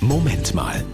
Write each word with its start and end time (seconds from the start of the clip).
Moment 0.00 0.54
mal. 0.54 0.84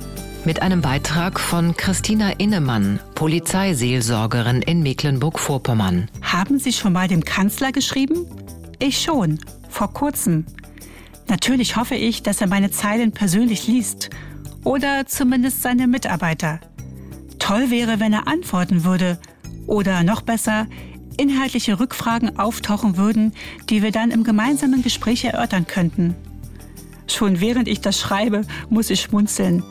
Mit 0.46 0.62
einem 0.62 0.80
Beitrag 0.80 1.38
von 1.38 1.76
Christina 1.76 2.30
Innemann, 2.38 3.00
Polizeiseelsorgerin 3.14 4.62
in 4.62 4.82
Mecklenburg-Vorpommern. 4.82 6.08
Haben 6.22 6.58
Sie 6.58 6.72
schon 6.72 6.94
mal 6.94 7.06
dem 7.06 7.22
Kanzler 7.22 7.70
geschrieben? 7.70 8.26
Ich 8.78 9.02
schon, 9.02 9.38
vor 9.68 9.92
kurzem. 9.92 10.46
Natürlich 11.28 11.76
hoffe 11.76 11.96
ich, 11.96 12.22
dass 12.22 12.40
er 12.40 12.46
meine 12.46 12.70
Zeilen 12.70 13.12
persönlich 13.12 13.66
liest. 13.66 14.08
Oder 14.64 15.06
zumindest 15.06 15.60
seine 15.60 15.86
Mitarbeiter. 15.86 16.60
Toll 17.38 17.70
wäre, 17.70 18.00
wenn 18.00 18.14
er 18.14 18.26
antworten 18.26 18.84
würde. 18.84 19.18
Oder 19.66 20.02
noch 20.02 20.22
besser, 20.22 20.66
inhaltliche 21.18 21.78
Rückfragen 21.78 22.38
auftauchen 22.38 22.96
würden, 22.96 23.34
die 23.68 23.82
wir 23.82 23.92
dann 23.92 24.10
im 24.10 24.24
gemeinsamen 24.24 24.82
Gespräch 24.82 25.24
erörtern 25.24 25.66
könnten. 25.66 26.14
Schon 27.06 27.40
während 27.40 27.68
ich 27.68 27.80
das 27.80 27.98
schreibe, 27.98 28.42
muss 28.68 28.90
ich 28.90 29.00
schmunzeln. 29.00 29.62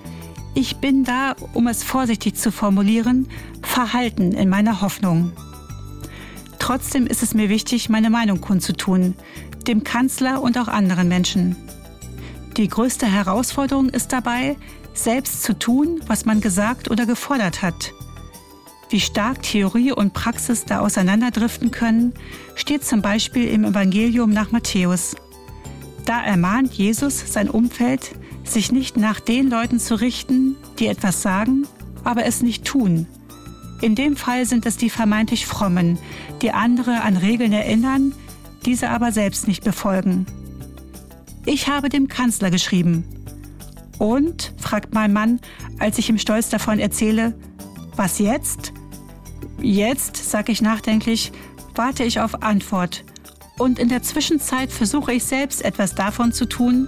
Ich 0.55 0.77
bin 0.77 1.03
da, 1.03 1.35
um 1.53 1.67
es 1.67 1.83
vorsichtig 1.83 2.35
zu 2.35 2.51
formulieren, 2.51 3.27
verhalten 3.61 4.33
in 4.33 4.49
meiner 4.49 4.81
Hoffnung. 4.81 5.31
Trotzdem 6.59 7.07
ist 7.07 7.23
es 7.23 7.33
mir 7.33 7.49
wichtig, 7.49 7.89
meine 7.89 8.09
Meinung 8.09 8.39
kundzutun, 8.39 9.15
dem 9.67 9.83
Kanzler 9.83 10.41
und 10.41 10.57
auch 10.57 10.67
anderen 10.67 11.07
Menschen. 11.07 11.55
Die 12.55 12.67
größte 12.67 13.07
Herausforderung 13.07 13.89
ist 13.89 14.13
dabei, 14.13 14.55
selbst 14.93 15.43
zu 15.43 15.57
tun, 15.57 16.01
was 16.05 16.25
man 16.25 16.39
gesagt 16.39 16.91
oder 16.91 17.05
gefordert 17.05 17.61
hat. 17.63 17.93
Wie 18.89 18.99
stark 18.99 19.41
Theorie 19.41 19.91
und 19.91 20.13
Praxis 20.13 20.65
da 20.65 20.81
auseinanderdriften 20.81 21.71
können, 21.71 22.13
steht 22.53 22.85
zum 22.85 23.01
Beispiel 23.01 23.47
im 23.47 23.65
Evangelium 23.65 24.29
nach 24.29 24.51
Matthäus. 24.51 25.15
Da 26.13 26.23
ermahnt 26.23 26.75
Jesus 26.75 27.33
sein 27.33 27.49
Umfeld, 27.49 28.11
sich 28.43 28.71
nicht 28.71 28.97
nach 28.97 29.19
den 29.19 29.49
Leuten 29.49 29.79
zu 29.79 29.99
richten, 29.99 30.55
die 30.77 30.85
etwas 30.85 31.23
sagen, 31.23 31.65
aber 32.03 32.25
es 32.25 32.43
nicht 32.43 32.65
tun. 32.65 33.07
In 33.81 33.95
dem 33.95 34.15
Fall 34.15 34.45
sind 34.45 34.67
es 34.67 34.77
die 34.77 34.91
vermeintlich 34.91 35.47
Frommen, 35.47 35.97
die 36.43 36.51
andere 36.51 37.01
an 37.01 37.17
Regeln 37.17 37.51
erinnern, 37.51 38.13
diese 38.63 38.91
aber 38.91 39.11
selbst 39.11 39.47
nicht 39.47 39.63
befolgen. 39.63 40.27
Ich 41.47 41.67
habe 41.67 41.89
dem 41.89 42.07
Kanzler 42.07 42.51
geschrieben. 42.51 43.05
Und, 43.97 44.53
fragt 44.59 44.93
mein 44.93 45.13
Mann, 45.13 45.39
als 45.79 45.97
ich 45.97 46.09
ihm 46.09 46.19
stolz 46.19 46.47
davon 46.49 46.77
erzähle, 46.77 47.33
was 47.95 48.19
jetzt? 48.19 48.71
Jetzt, 49.59 50.29
sag 50.29 50.49
ich 50.49 50.61
nachdenklich, 50.61 51.31
warte 51.73 52.03
ich 52.03 52.19
auf 52.19 52.43
Antwort 52.43 53.03
und 53.57 53.79
in 53.79 53.89
der 53.89 54.03
Zwischenzeit 54.03 54.71
versuche 54.71 55.13
ich 55.13 55.23
selbst 55.23 55.63
etwas 55.63 55.95
davon 55.95 56.31
zu 56.31 56.45
tun, 56.45 56.87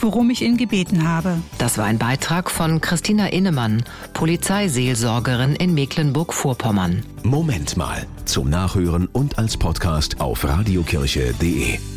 worum 0.00 0.30
ich 0.30 0.42
ihn 0.42 0.56
gebeten 0.56 1.08
habe. 1.08 1.38
Das 1.58 1.78
war 1.78 1.86
ein 1.86 1.98
Beitrag 1.98 2.50
von 2.50 2.80
Christina 2.80 3.28
Innemann, 3.28 3.84
Polizeiseelsorgerin 4.12 5.56
in 5.56 5.74
Mecklenburg-Vorpommern. 5.74 7.04
Moment 7.22 7.76
mal. 7.76 8.06
Zum 8.24 8.50
Nachhören 8.50 9.08
und 9.12 9.38
als 9.38 9.56
Podcast 9.56 10.20
auf 10.20 10.44
radiokirche.de. 10.44 11.95